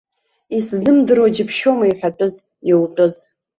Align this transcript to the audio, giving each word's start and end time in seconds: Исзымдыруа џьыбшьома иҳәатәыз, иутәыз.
Исзымдыруа 0.57 1.33
џьыбшьома 1.35 1.85
иҳәатәыз, 1.87 2.35
иутәыз. 2.69 3.15